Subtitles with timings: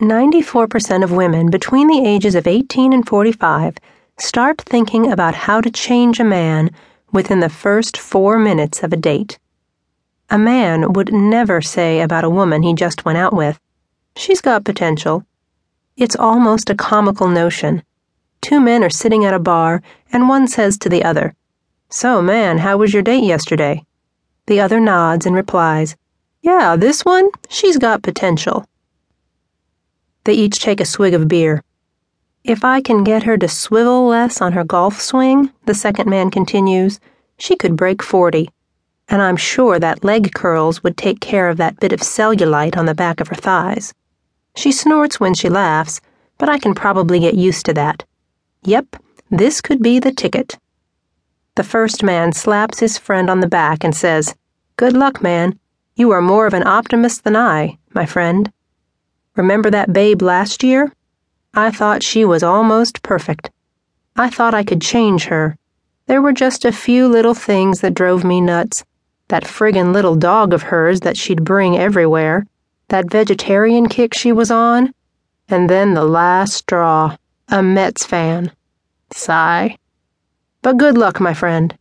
[0.00, 3.78] 94% of women between the ages of 18 and 45
[4.16, 6.70] start thinking about how to change a man
[7.10, 9.40] within the first four minutes of a date.
[10.30, 13.58] A man would never say about a woman he just went out with,
[14.14, 15.26] She's got potential.
[15.96, 17.82] It's almost a comical notion.
[18.40, 21.34] Two men are sitting at a bar, and one says to the other,
[21.90, 23.84] So, man, how was your date yesterday?
[24.46, 25.96] The other nods and replies,
[26.40, 28.64] Yeah, this one, she's got potential.
[30.28, 31.62] They each take a swig of beer.
[32.44, 36.30] If I can get her to swivel less on her golf swing, the second man
[36.30, 37.00] continues,
[37.38, 38.50] she could break 40.
[39.08, 42.84] And I'm sure that leg curls would take care of that bit of cellulite on
[42.84, 43.94] the back of her thighs.
[44.54, 45.98] She snorts when she laughs,
[46.36, 48.04] but I can probably get used to that.
[48.64, 48.96] Yep,
[49.30, 50.58] this could be the ticket.
[51.54, 54.34] The first man slaps his friend on the back and says,
[54.76, 55.58] Good luck, man.
[55.96, 58.52] You are more of an optimist than I, my friend.
[59.38, 60.92] Remember that babe last year?
[61.54, 63.52] I thought she was almost perfect.
[64.16, 65.56] I thought I could change her.
[66.06, 68.84] There were just a few little things that drove me nuts.
[69.28, 72.46] That friggin' little dog of hers that she'd bring everywhere,
[72.88, 74.92] that vegetarian kick she was on,
[75.48, 77.16] and then the last straw
[77.48, 78.50] a Mets fan.
[79.12, 79.78] Sigh.
[80.62, 81.78] But good luck, my friend.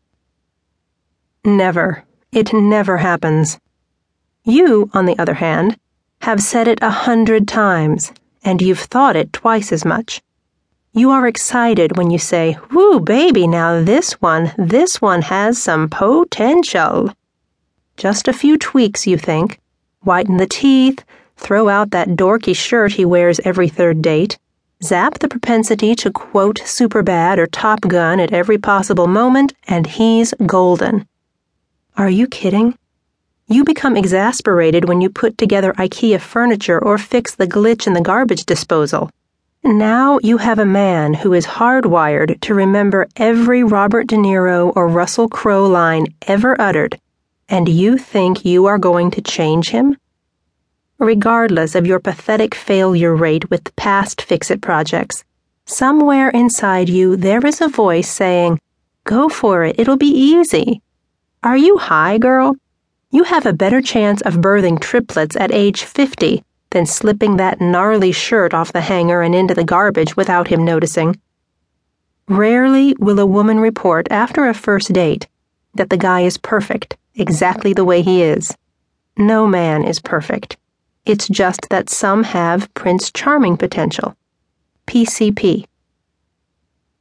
[1.43, 2.03] Never.
[2.31, 3.59] It never happens.
[4.43, 5.79] You, on the other hand,
[6.27, 8.11] have said it a hundred times,
[8.43, 10.21] and you've thought it twice as much.
[10.91, 15.87] You are excited when you say, Whoo, baby, now this one, this one has some
[15.87, 17.13] potential.
[17.95, 19.61] Just a few tweaks, you think.
[20.01, 21.01] Whiten the teeth,
[21.37, 24.37] throw out that dorky shirt he wears every third date,
[24.83, 30.33] zap the propensity to quote Superbad or Top Gun at every possible moment, and he's
[30.45, 31.07] golden.
[31.95, 32.77] Are you kidding?
[33.49, 38.01] You become exasperated when you put together IKEA furniture or fix the glitch in the
[38.01, 39.09] garbage disposal.
[39.63, 44.89] Now you have a man who is hardwired to remember every Robert De Niro or
[44.89, 46.99] Russell Crowe line ever uttered,
[47.47, 49.95] and you think you are going to change him?
[50.97, 55.23] Regardless of your pathetic failure rate with past fix it projects,
[55.65, 58.59] somewhere inside you there is a voice saying,
[59.05, 60.81] Go for it, it'll be easy.
[61.43, 62.57] Are you high, girl?
[63.09, 68.11] You have a better chance of birthing triplets at age 50 than slipping that gnarly
[68.11, 71.19] shirt off the hanger and into the garbage without him noticing.
[72.27, 75.27] Rarely will a woman report after a first date
[75.75, 78.53] that the guy is perfect, exactly the way he is.
[79.17, 80.57] No man is perfect.
[81.05, 84.17] It's just that some have Prince Charming potential.
[84.87, 85.65] PCP.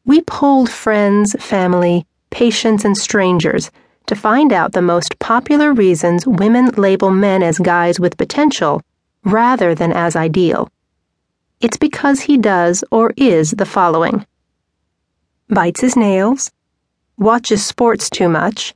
[0.04, 3.72] We polled friends, family, patients, and strangers
[4.06, 8.82] to find out the most popular reasons women label men as guys with potential
[9.24, 10.68] rather than as ideal.
[11.60, 14.26] It's because he does or is the following
[15.48, 16.50] bites his nails,
[17.16, 18.74] watches sports too much,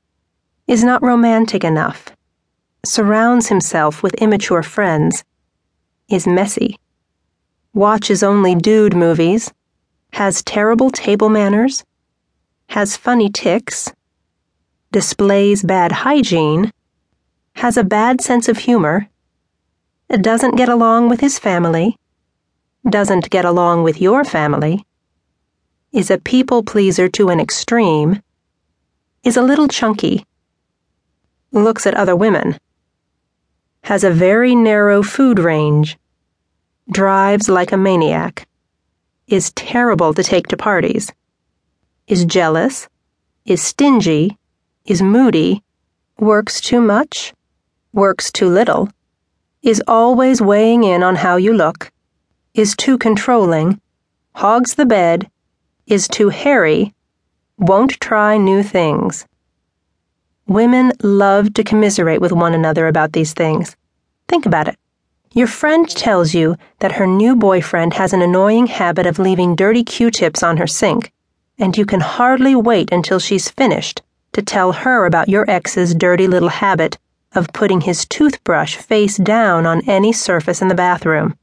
[0.68, 2.10] is not romantic enough,
[2.86, 5.24] surrounds himself with immature friends,
[6.08, 6.76] is messy,
[7.74, 9.52] watches only dude movies,
[10.12, 11.84] has terrible table manners,
[12.68, 13.92] has funny tics
[14.92, 16.72] displays bad hygiene,
[17.54, 19.08] has a bad sense of humor,
[20.08, 21.96] doesn't get along with his family,
[22.88, 24.84] doesn't get along with your family,
[25.92, 28.20] is a people pleaser to an extreme,
[29.22, 30.26] is a little chunky,
[31.52, 32.58] looks at other women,
[33.84, 35.98] has a very narrow food range,
[36.90, 38.48] drives like a maniac,
[39.28, 41.12] is terrible to take to parties,
[42.08, 42.88] is jealous,
[43.44, 44.36] is stingy,
[44.86, 45.62] is moody,
[46.18, 47.34] works too much,
[47.92, 48.88] works too little,
[49.62, 51.92] is always weighing in on how you look,
[52.54, 53.80] is too controlling,
[54.34, 55.30] hogs the bed,
[55.86, 56.94] is too hairy,
[57.58, 59.26] won't try new things.
[60.46, 63.76] Women love to commiserate with one another about these things.
[64.28, 64.76] Think about it.
[65.32, 69.84] Your friend tells you that her new boyfriend has an annoying habit of leaving dirty
[69.84, 71.12] Q tips on her sink,
[71.58, 76.26] and you can hardly wait until she's finished to tell her about your ex's dirty
[76.26, 76.98] little habit
[77.32, 81.36] of putting his toothbrush face down on any surface in the bathroom.